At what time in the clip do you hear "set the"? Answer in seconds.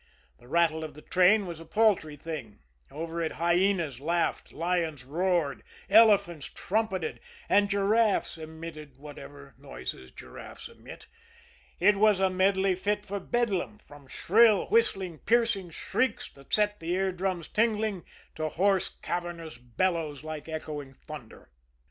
16.51-16.89